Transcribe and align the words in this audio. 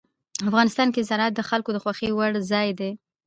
افغانستان 0.49 0.87
کې 0.93 1.05
زراعت 1.09 1.33
د 1.35 1.41
خلکو 1.49 1.69
د 1.73 1.77
خوښې 1.83 2.09
وړ 2.17 2.31
ځای 2.51 2.69
دی. 2.79 2.91